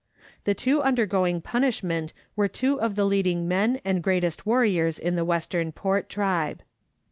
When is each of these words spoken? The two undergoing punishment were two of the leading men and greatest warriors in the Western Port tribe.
The 0.45 0.55
two 0.55 0.81
undergoing 0.81 1.41
punishment 1.41 2.11
were 2.35 2.47
two 2.47 2.81
of 2.81 2.95
the 2.95 3.05
leading 3.05 3.47
men 3.47 3.79
and 3.85 4.01
greatest 4.01 4.47
warriors 4.47 4.97
in 4.97 5.15
the 5.15 5.23
Western 5.23 5.71
Port 5.71 6.09
tribe. 6.09 6.63